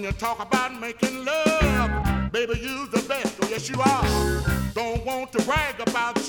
When 0.00 0.06
you 0.06 0.18
talk 0.18 0.40
about 0.40 0.80
making 0.80 1.26
love, 1.26 2.32
baby, 2.32 2.58
you're 2.58 2.86
the 2.86 3.04
best. 3.06 3.36
Oh, 3.42 3.48
yes, 3.50 3.68
you 3.68 3.78
are. 3.82 4.72
Don't 4.72 5.04
want 5.04 5.30
to 5.32 5.42
brag 5.42 5.78
about 5.78 6.19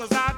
a 0.00 0.37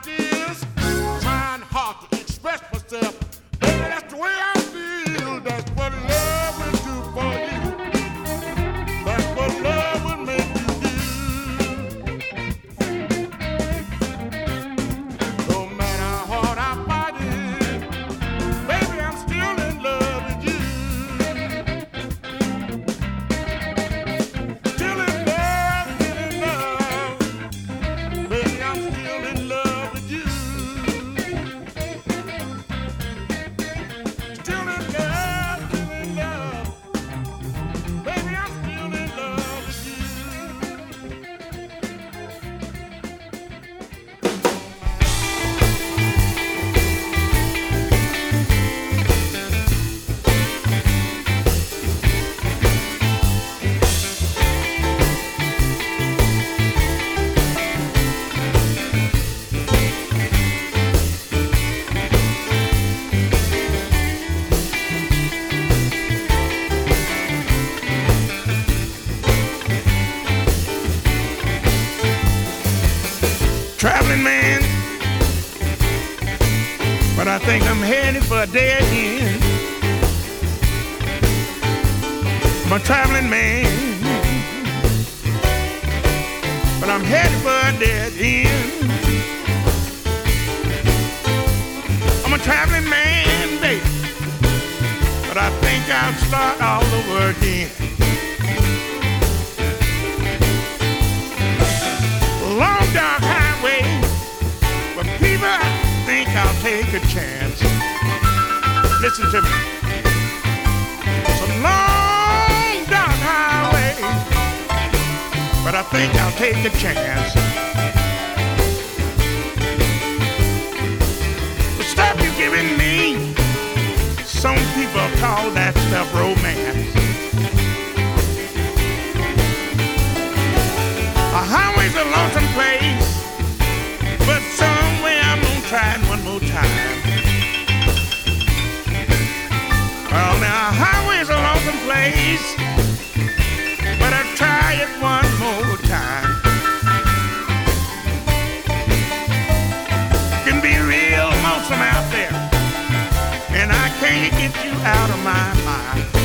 get 154.53 154.65
you 154.65 154.73
out 154.83 155.11
of 155.11 155.25
my 155.25 155.65
mind. 155.65 156.20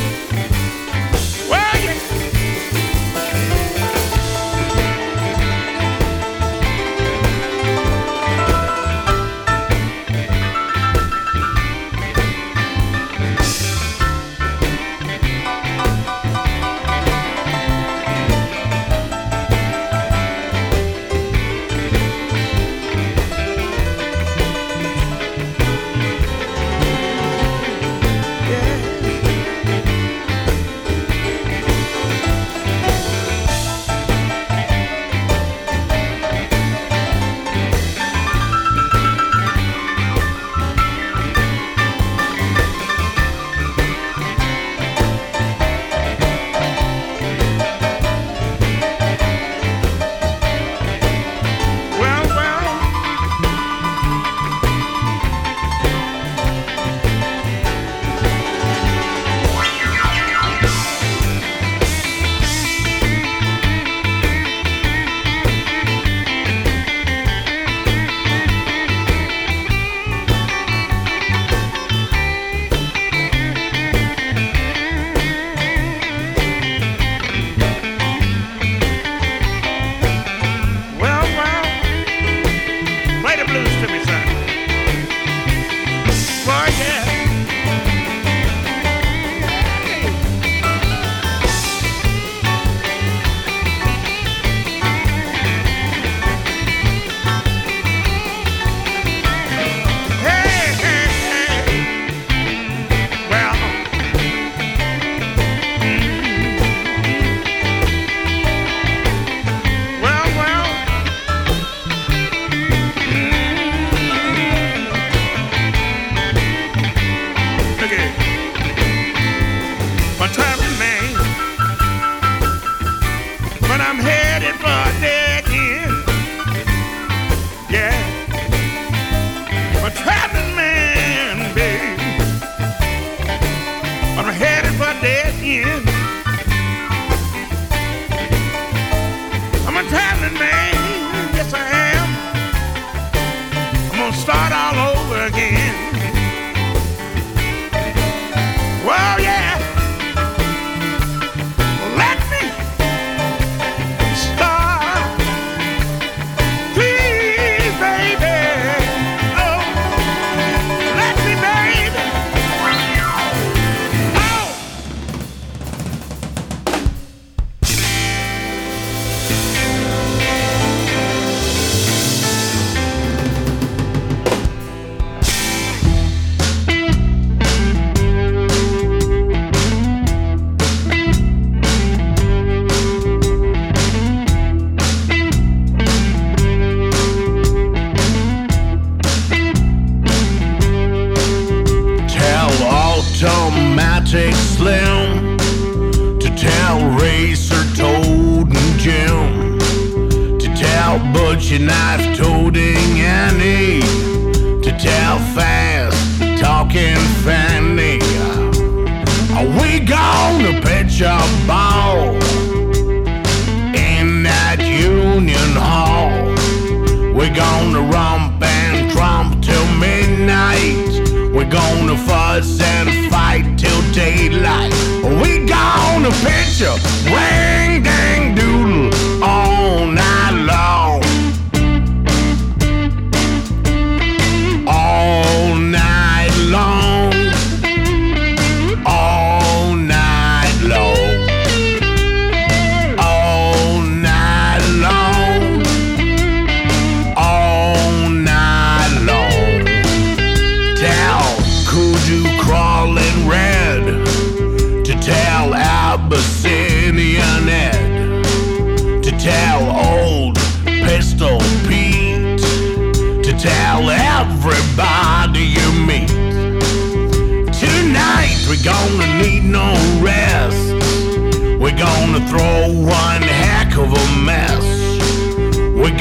buzz 222.40 222.60
and 222.60 223.10
fight 223.10 223.58
till 223.58 223.80
daylight. 223.92 224.72
We 225.20 225.46
gonna 225.46 226.10
picture 226.24 226.76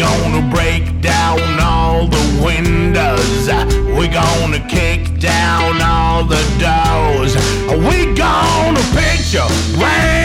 gonna 0.05 0.47
break 0.53 1.01
down 1.01 1.39
all 1.59 2.07
the 2.07 2.25
windows. 2.43 3.47
We're 3.95 4.13
gonna 4.13 4.59
kick 4.67 5.19
down 5.19 5.81
all 5.81 6.23
the 6.23 6.43
doors. 6.59 7.35
We're 7.67 8.15
gonna 8.15 8.83
picture 8.93 9.47
rain. 9.81 10.24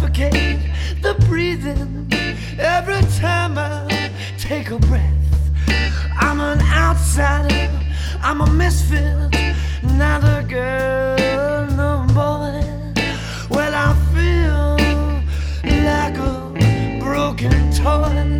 suffocate 0.00 0.58
the 1.02 1.14
breathing 1.28 2.10
every 2.58 3.02
time 3.20 3.58
I 3.58 4.10
take 4.38 4.70
a 4.70 4.78
breath. 4.78 5.04
I'm 6.18 6.40
an 6.40 6.60
outsider, 6.62 7.70
I'm 8.22 8.40
a 8.40 8.50
misfit, 8.50 9.30
not 9.82 10.24
a 10.24 10.42
girl, 10.48 11.66
no 11.76 12.06
boy. 12.14 12.62
Well, 13.50 13.74
I 13.74 13.94
feel 14.14 14.78
like 15.84 16.16
a 16.16 16.98
broken 17.02 17.70
toy. 17.72 18.39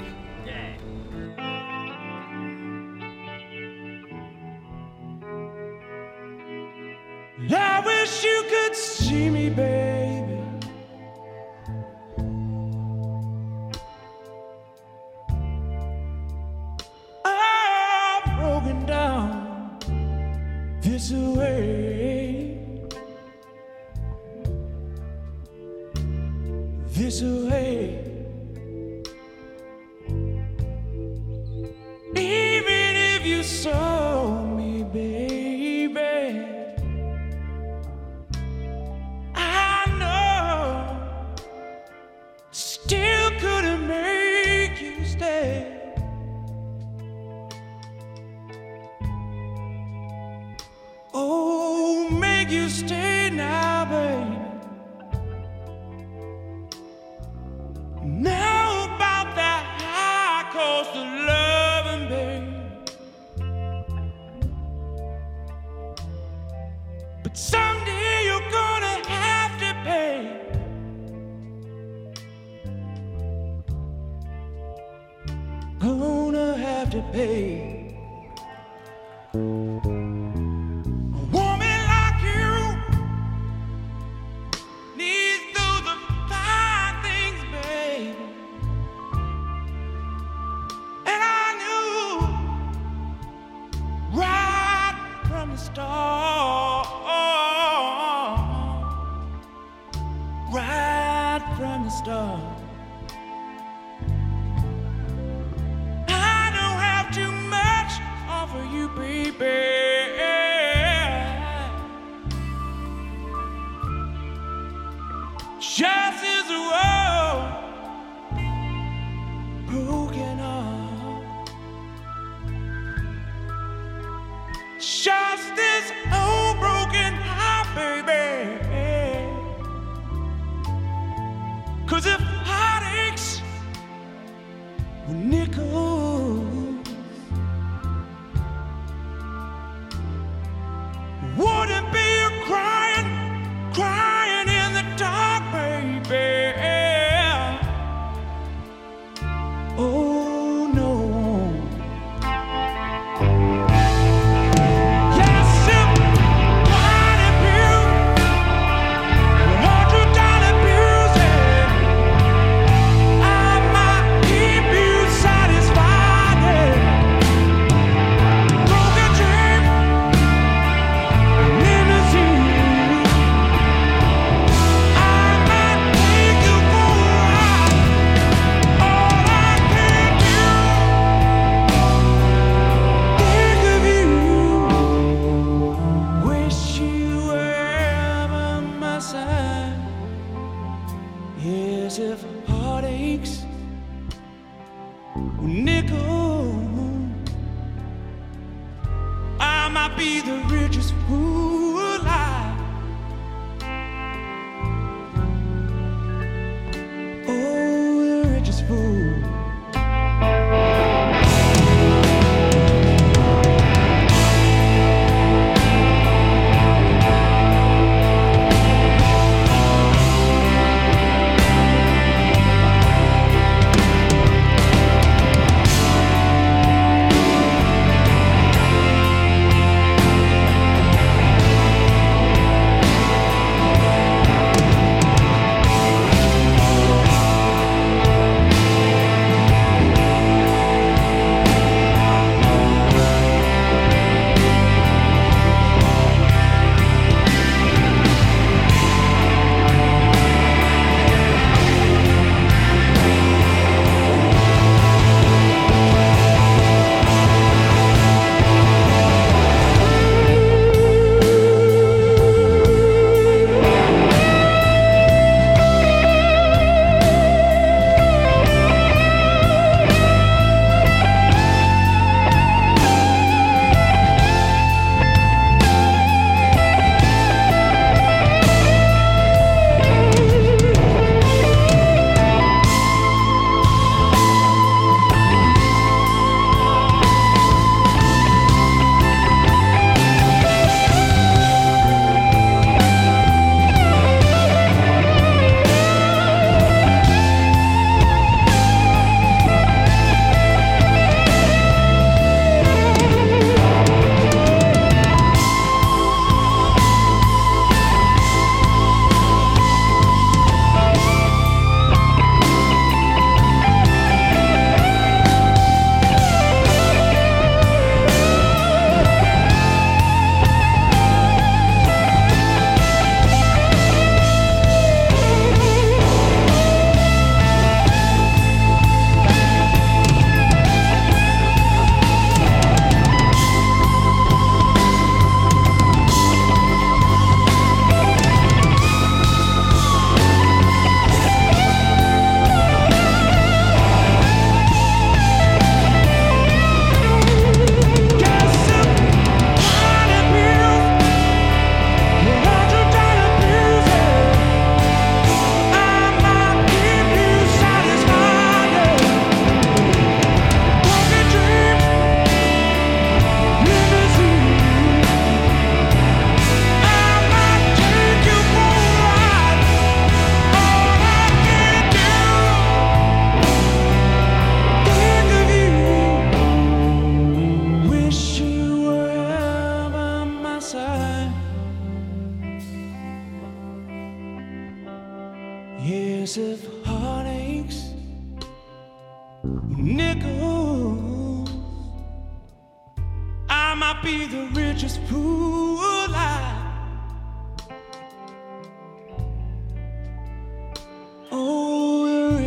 But 67.31 67.37
someday 67.37 68.25
you're 68.25 68.51
gonna 68.51 69.07
have 69.07 69.57
to 69.59 69.73
pay. 69.85 70.37
Gonna 75.79 76.57
have 76.57 76.89
to 76.89 77.01
pay. 77.13 77.80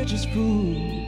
religious 0.04 0.26
proof. 0.26 1.03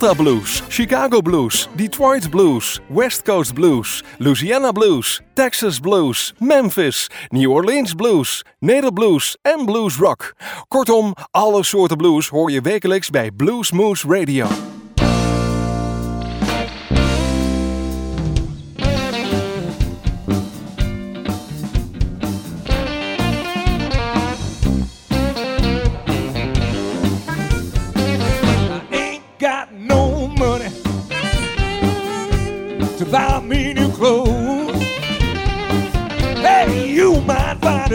Delta 0.00 0.22
Blues, 0.22 0.62
Chicago 0.68 1.20
Blues, 1.20 1.68
Detroit 1.76 2.30
Blues, 2.30 2.80
West 2.88 3.24
Coast 3.24 3.54
Blues, 3.54 4.02
Louisiana 4.18 4.72
Blues, 4.72 5.20
Texas 5.34 5.78
Blues, 5.78 6.32
Memphis, 6.38 7.10
New 7.28 7.50
Orleans 7.50 7.94
Blues, 7.94 8.42
Neder 8.60 8.92
Blues 8.92 9.36
en 9.42 9.66
Blues 9.66 9.96
Rock. 9.96 10.34
Kortom, 10.68 11.14
alle 11.30 11.64
soorten 11.64 11.96
blues 11.96 12.28
hoor 12.28 12.50
je 12.50 12.60
wekelijks 12.60 13.10
bij 13.10 13.30
Blues 13.30 13.72
Moose 13.72 14.08
Radio. 14.08 14.46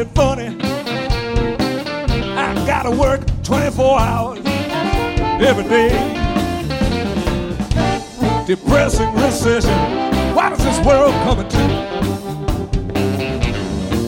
funny. 0.03 0.57
I 2.35 2.53
gotta 2.67 2.91
work 2.91 3.21
24 3.43 3.97
hours 3.97 4.39
every 5.39 5.63
day. 5.63 5.87
Depressing 8.45 9.13
recession. 9.13 9.71
Why 10.35 10.49
does 10.49 10.61
this 10.65 10.85
world 10.85 11.13
come 11.23 11.47
to? 11.47 11.57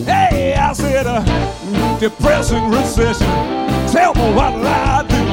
Hey, 0.03 0.55
I 0.55 0.73
said 0.73 1.05
a 1.05 1.23
uh, 1.25 1.99
depressing 1.99 2.69
recession. 2.69 3.27
Tell 3.87 4.13
me 4.13 4.33
what 4.33 4.55
I 4.55 5.05
do. 5.07 5.23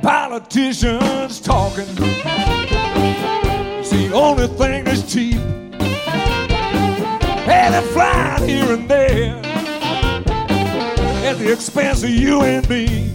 Politicians 0.00 1.38
talking. 1.40 1.84
It's 3.78 3.90
the 3.90 4.10
only 4.14 4.46
thing 4.46 4.87
flying 7.82 8.48
here 8.48 8.72
and 8.72 8.88
there 8.88 9.48
at 11.28 11.36
the 11.38 11.52
expense 11.52 12.02
of 12.02 12.10
you 12.10 12.42
and 12.42 12.68
me. 12.68 13.12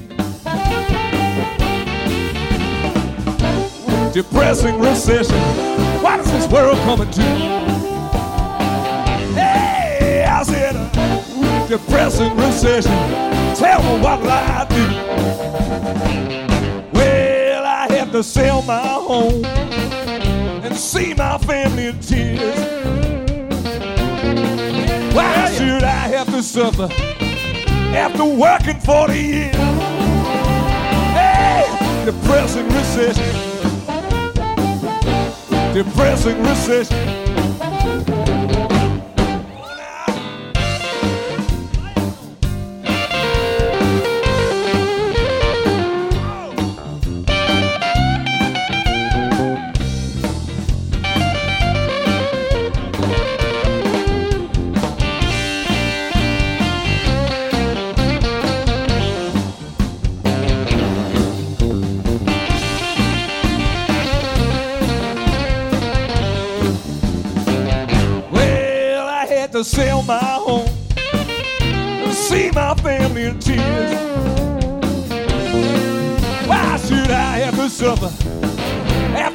Depressing 4.13 4.79
recession, 4.79 5.39
what 6.03 6.19
is 6.19 6.31
this 6.31 6.47
world 6.51 6.77
coming 6.79 7.09
to? 7.09 7.21
Hey, 9.33 10.23
I 10.29 10.43
said, 10.43 10.75
uh, 10.75 11.67
depressing 11.67 12.35
recession, 12.37 12.91
tell 13.55 13.81
me 13.81 13.99
what 14.03 14.21
will 14.21 14.29
I 14.29 14.65
do? 14.69 14.85
Well, 16.93 17.65
I 17.65 17.91
have 17.93 18.11
to 18.11 18.21
sell 18.21 18.61
my 18.61 18.79
home 18.79 19.43
and 19.45 20.75
see 20.75 21.15
my 21.15 21.39
family 21.39 21.87
in 21.87 21.99
tears. 21.99 23.12
Why 25.13 25.51
should 25.51 25.83
I 25.83 26.07
have 26.09 26.27
to 26.31 26.41
suffer 26.41 26.89
after 27.95 28.25
working 28.25 28.79
40 28.79 29.13
years? 29.13 29.55
Hey, 31.13 31.65
depressing 32.03 32.67
recession. 32.69 33.35
Depressing 35.73 36.41
recession. 36.41 36.97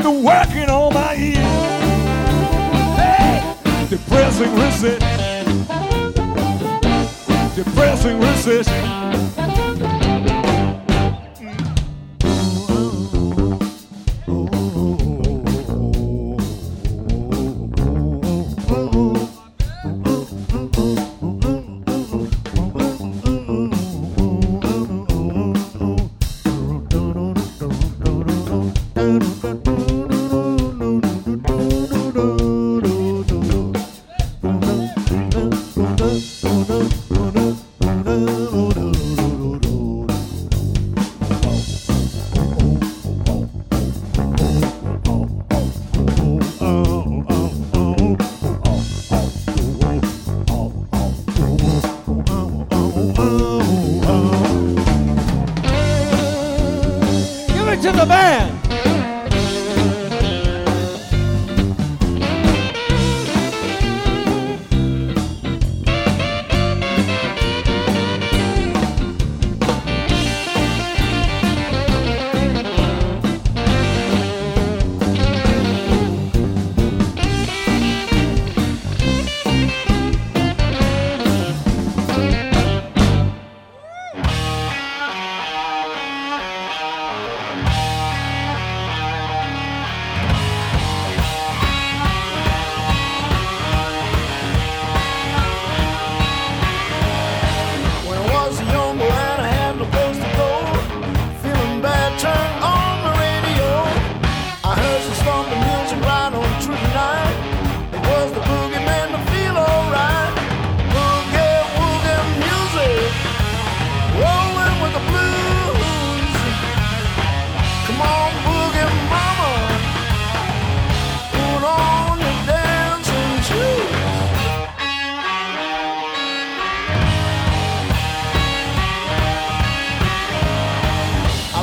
to 0.09 0.25
working 0.25 0.71
on 0.71 0.95
my 0.95 1.15
ears. 1.17 1.37
Hey! 2.97 3.87
Depressing 3.91 4.55
recession. 4.55 5.67
Depressing 7.55 8.21
recession. 8.21 9.28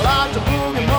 lot 0.05 0.31
to 0.33 0.39
boom 0.41 0.94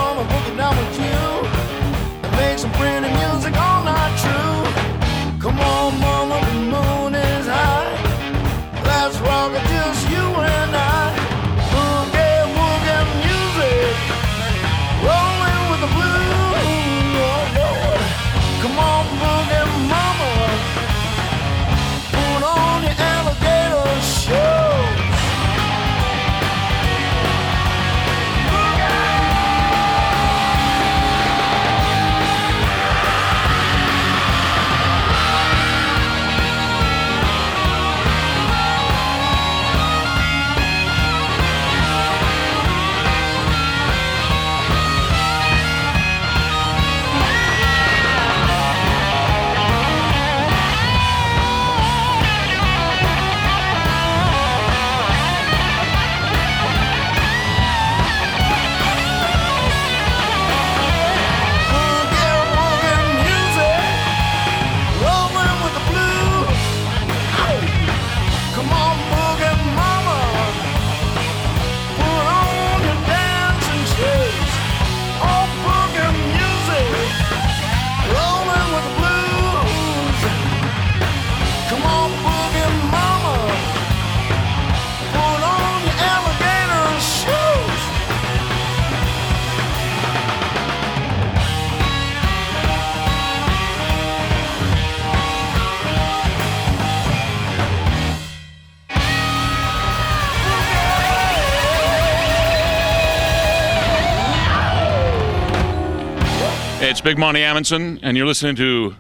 Big 107.06 107.18
Monti 107.18 107.38
Amundson, 107.38 108.00
and 108.02 108.16
you're 108.16 108.26
listening 108.26 108.56
to 108.56 108.96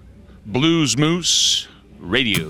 Blues 0.46 0.96
Moose 0.96 1.66
Radio. 1.98 2.48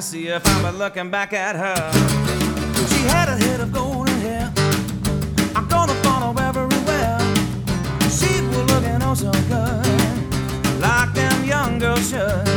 could 0.00 0.04
see 0.06 0.28
if 0.28 0.42
I'm 0.46 0.78
looking 0.78 1.10
back 1.10 1.34
at 1.34 1.56
her. 1.56 1.76
She 2.88 3.02
had 3.06 3.28
a 3.28 3.36
head 3.36 3.60
of 3.60 3.70
golden 3.70 4.18
hair. 4.20 4.50
I'm 5.54 5.68
gonna 5.68 5.92
follow 6.04 6.32
everywhere. 6.38 7.18
She 8.08 8.40
was 8.40 8.64
looking 8.72 9.02
oh 9.02 9.14
so 9.14 9.30
good, 9.52 10.80
like 10.80 11.12
them 11.12 11.44
young 11.44 11.78
girls 11.78 12.08
should. 12.08 12.48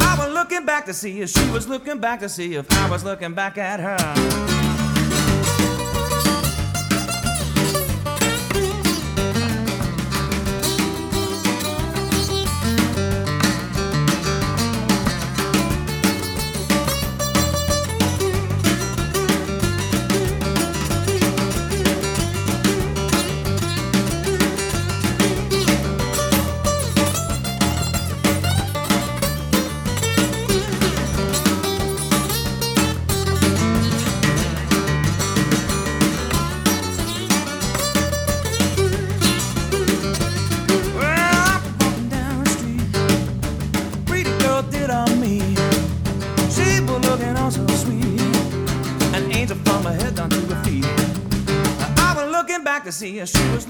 I 0.00 0.16
was 0.18 0.32
looking 0.32 0.64
back 0.64 0.86
to 0.86 0.94
see 0.94 1.20
if 1.20 1.28
she 1.28 1.50
was 1.50 1.68
looking 1.68 1.98
back 1.98 2.20
to 2.20 2.28
see 2.28 2.54
if 2.54 2.66
I 2.72 2.88
was 2.88 3.04
looking 3.04 3.34
back 3.34 3.58
at 3.58 3.78
her. 3.80 4.69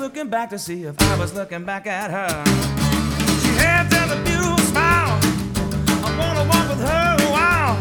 Looking 0.01 0.29
back 0.29 0.49
to 0.49 0.59
see 0.59 0.85
if 0.85 0.99
I 0.99 1.19
was 1.19 1.35
looking 1.35 1.65
back 1.65 1.87
at 1.87 2.11
her. 2.11 2.45
She 3.43 3.51
had 3.61 3.85
a 4.11 4.17
beautiful 4.25 4.57
smile. 4.73 5.21
I 6.03 6.17
wanna 6.19 6.49
walk 6.49 6.69
with 6.71 6.81
her 6.81 7.17
a 7.21 7.31
while. 7.31 7.79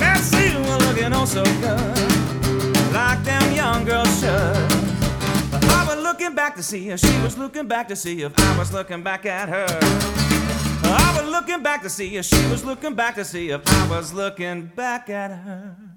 That 0.00 0.18
she 0.30 0.56
was 0.56 0.86
looking 0.86 1.12
oh 1.12 1.26
so 1.26 1.44
good, 1.44 2.94
like 2.94 3.22
them 3.22 3.52
young 3.52 3.84
girls 3.84 4.08
should. 4.18 4.56
I 5.70 5.84
was 5.86 6.02
looking 6.02 6.34
back 6.34 6.56
to 6.56 6.62
see 6.62 6.88
if 6.88 7.00
she 7.00 7.20
was 7.20 7.36
looking 7.36 7.68
back 7.68 7.86
to 7.88 7.96
see 7.96 8.22
if 8.22 8.32
I 8.38 8.58
was 8.58 8.72
looking 8.72 9.02
back 9.02 9.26
at 9.26 9.50
her. 9.50 9.68
I 10.84 11.20
was 11.20 11.30
looking 11.30 11.62
back 11.62 11.82
to 11.82 11.90
see 11.90 12.16
if 12.16 12.24
she 12.24 12.46
was 12.46 12.64
looking 12.64 12.94
back 12.94 13.14
to 13.16 13.24
see 13.26 13.50
if 13.50 13.60
I 13.68 13.88
was 13.88 14.14
looking 14.14 14.72
back 14.74 15.10
at 15.10 15.30
her. 15.30 15.87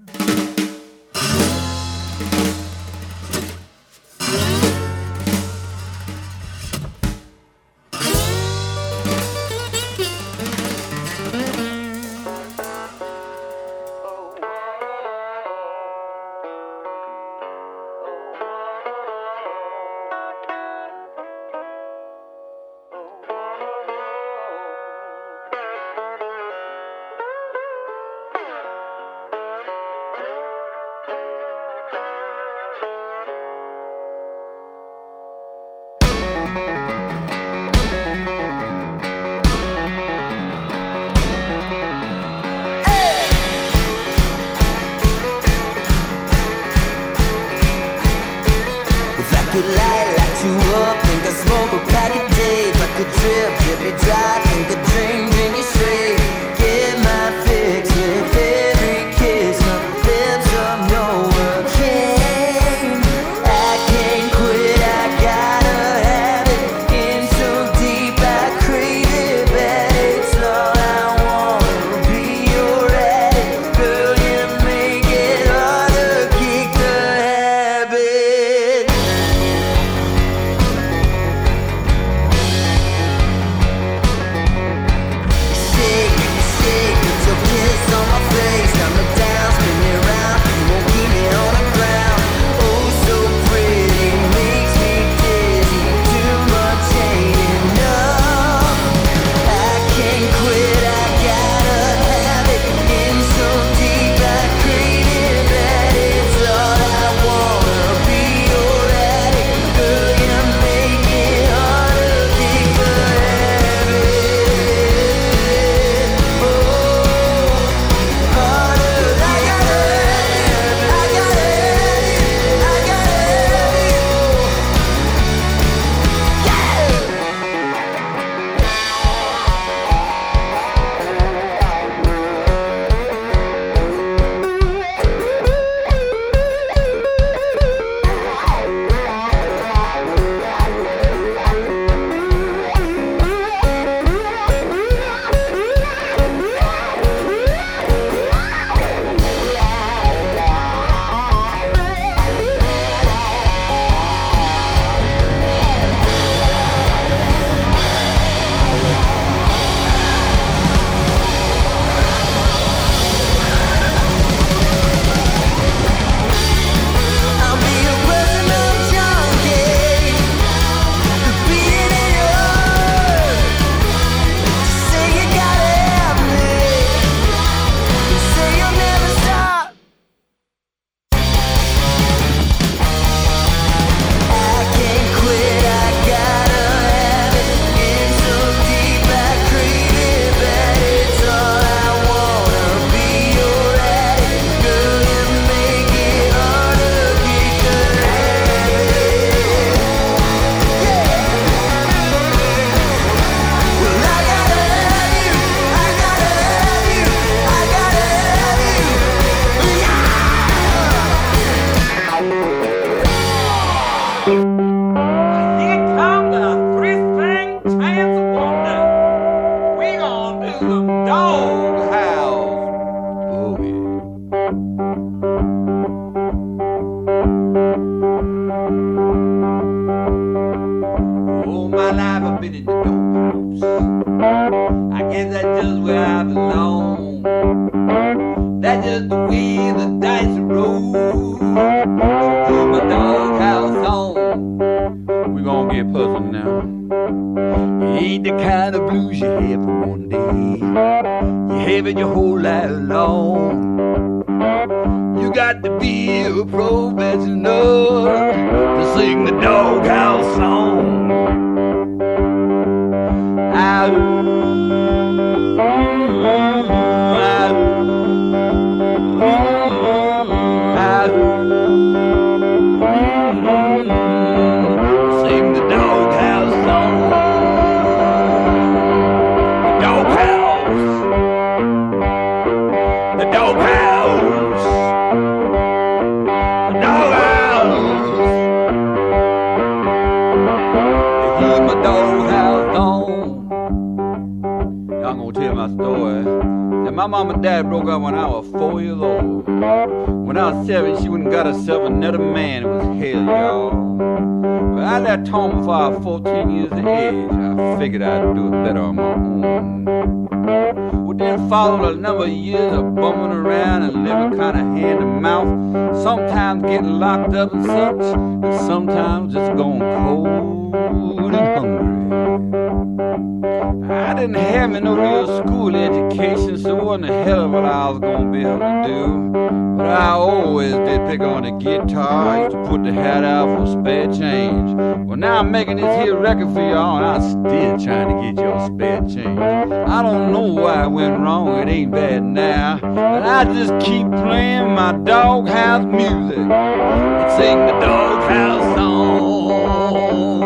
didn't 324.22 324.36
have 324.36 324.70
me 324.70 324.80
no 324.80 324.96
real 324.96 325.26
school 325.40 325.76
education, 325.76 326.56
so 326.56 326.76
what 326.76 326.96
in 326.96 327.08
the 327.08 327.24
hell 327.24 327.50
what 327.50 327.66
I 327.66 327.90
was 327.90 327.98
gonna 327.98 328.32
be 328.32 328.42
able 328.42 328.60
to 328.60 328.84
do? 328.86 329.78
But 329.78 329.88
I 329.88 330.12
always 330.12 330.74
did 330.74 331.08
pick 331.10 331.22
on 331.22 331.42
the 331.42 331.52
guitar, 331.54 332.30
I 332.30 332.44
used 332.44 332.52
to 332.52 332.64
put 332.66 332.84
the 332.84 332.94
hat 332.94 333.24
out 333.24 333.58
for 333.58 333.66
spare 333.66 334.06
change. 334.14 334.76
Well, 335.08 335.18
now 335.18 335.40
I'm 335.40 335.50
making 335.50 335.78
this 335.78 336.04
here 336.04 336.16
record 336.16 336.54
for 336.54 336.62
y'all, 336.62 336.98
and 336.98 337.06
I'm 337.08 337.22
still 337.32 337.80
trying 337.84 338.16
to 338.16 338.22
get 338.22 338.46
your 338.46 338.60
spare 338.68 339.02
change. 339.10 339.40
I 339.40 340.04
don't 340.04 340.32
know 340.32 340.42
why 340.42 340.84
it 340.84 340.92
went 340.92 341.20
wrong, 341.20 341.58
it 341.58 341.68
ain't 341.68 341.92
bad 341.92 342.22
now, 342.22 342.78
but 342.80 343.24
I 343.24 343.44
just 343.46 343.74
keep 343.84 344.06
playing 344.12 344.76
my 344.76 344.92
doghouse 345.04 345.84
music. 345.86 346.38
and 346.38 347.32
sing 347.42 347.58
the 347.58 347.80
doghouse 347.80 348.78
song. 348.78 350.41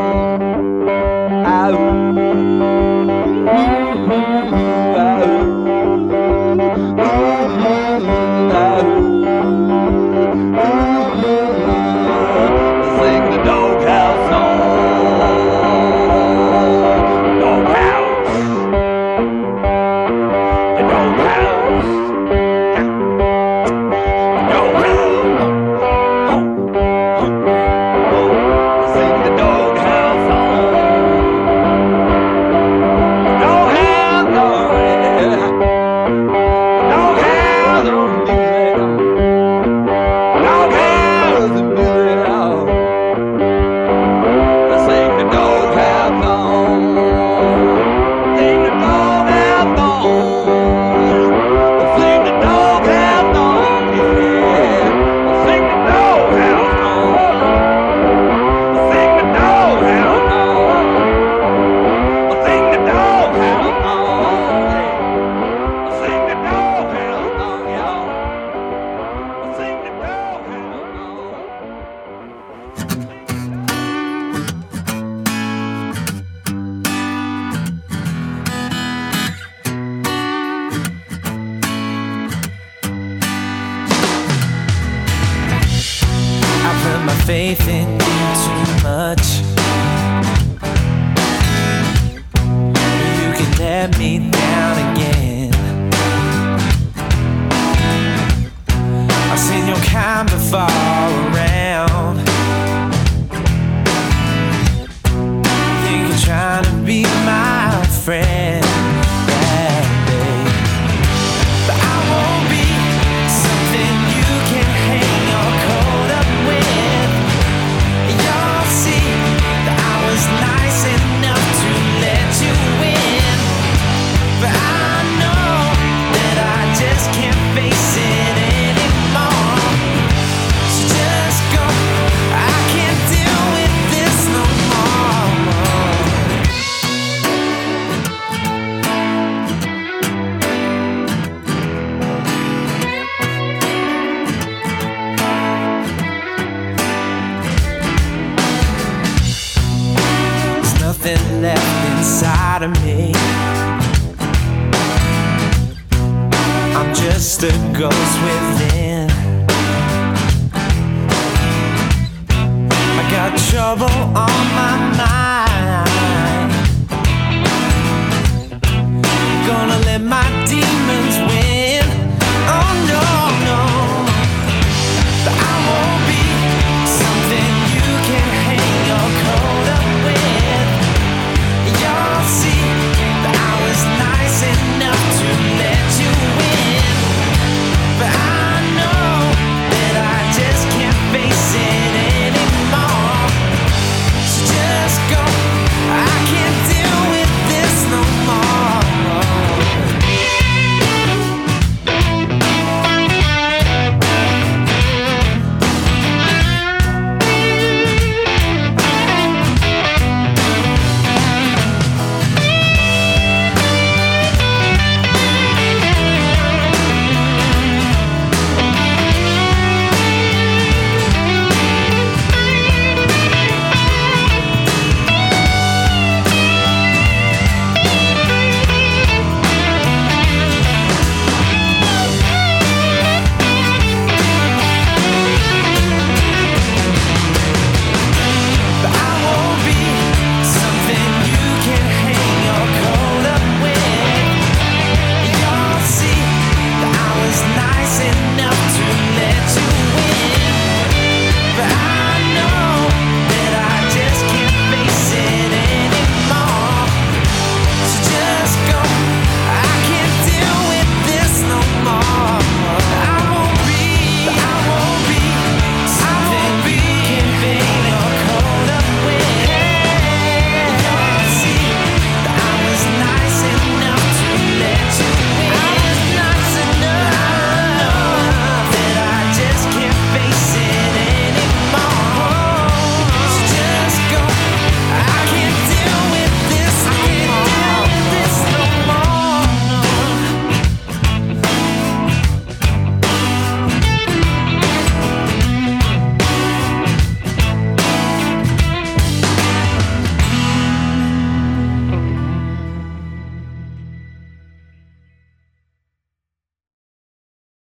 faith 87.26 87.68
in 87.68 87.90
you 87.90 87.98
too 87.98 88.84
much. 88.84 89.55